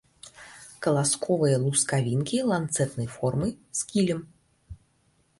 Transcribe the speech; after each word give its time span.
Каласковыя 0.85 1.57
лускавінкі 1.65 2.37
ланцэтнай 2.51 3.09
формы, 3.17 3.49
з 3.81 3.85
кілем. 3.93 4.23